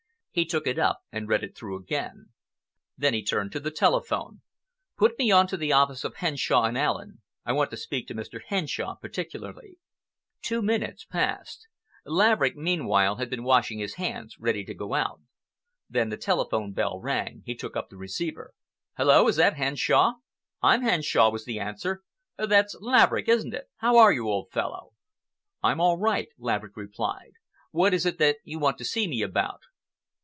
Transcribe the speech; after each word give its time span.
He 0.33 0.45
took 0.45 0.65
it 0.65 0.79
up 0.79 1.01
and 1.11 1.27
read 1.27 1.43
it 1.43 1.57
though 1.59 1.75
again. 1.75 2.27
Then 2.97 3.13
he 3.13 3.21
turned 3.21 3.51
to 3.51 3.59
the 3.59 3.69
telephone. 3.69 4.39
"Put 4.97 5.19
me 5.19 5.29
on 5.29 5.45
to 5.47 5.57
the 5.57 5.73
office 5.73 6.05
of 6.05 6.15
Henshaw 6.15 6.71
& 6.71 6.73
Allen. 6.73 7.21
I 7.45 7.51
want 7.51 7.69
to 7.71 7.75
speak 7.75 8.07
to 8.07 8.15
Mr. 8.15 8.39
Henshaw 8.47 8.95
particularly." 8.95 9.77
Two 10.41 10.61
minutes 10.61 11.03
passed. 11.03 11.67
Laverick, 12.05 12.55
meanwhile, 12.55 13.17
had 13.17 13.29
been 13.29 13.43
washing 13.43 13.79
his 13.79 13.95
hands 13.95 14.39
ready 14.39 14.63
to 14.63 14.73
go 14.73 14.93
out. 14.93 15.19
Then 15.89 16.07
the 16.07 16.15
telephone 16.15 16.71
bell 16.71 17.01
rang. 17.01 17.43
He 17.45 17.53
took 17.53 17.75
up 17.75 17.89
the 17.89 17.97
receiver. 17.97 18.53
"Hullo! 18.97 19.27
Is 19.27 19.35
that 19.35 19.57
Henshaw?" 19.57 20.13
"I'm 20.61 20.81
Henshaw," 20.83 21.29
was 21.29 21.43
the 21.43 21.59
answer. 21.59 22.03
"That's 22.37 22.77
Laverick, 22.79 23.27
isn't 23.27 23.53
it? 23.53 23.65
How 23.79 23.97
are 23.97 24.13
you, 24.13 24.27
old 24.29 24.49
fellow?" 24.49 24.93
"I'm 25.61 25.81
all 25.81 25.97
right," 25.97 26.29
Laverick 26.37 26.77
replied. 26.77 27.33
"What 27.71 27.93
is 27.93 28.05
it 28.05 28.17
that 28.19 28.37
you 28.45 28.59
want 28.59 28.77
to 28.77 28.85
see 28.85 29.07
me 29.09 29.21
about?" 29.21 29.63